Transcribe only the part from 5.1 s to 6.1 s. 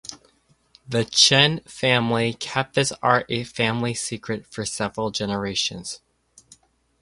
generations.